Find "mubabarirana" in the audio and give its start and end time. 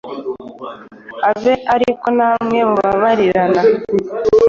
2.71-3.61